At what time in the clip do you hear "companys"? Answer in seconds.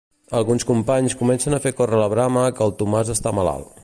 0.69-1.15